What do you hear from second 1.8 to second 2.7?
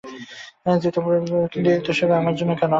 সেবা আমার জন্যে কেন?